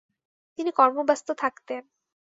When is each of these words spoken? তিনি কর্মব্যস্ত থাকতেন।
তিনি 0.59 0.71
কর্মব্যস্ত 0.71 1.27
থাকতেন। 1.33 1.83